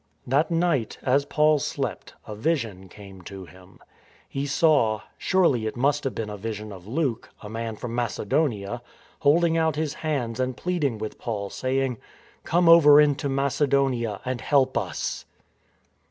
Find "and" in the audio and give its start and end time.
10.39-10.57, 14.25-14.41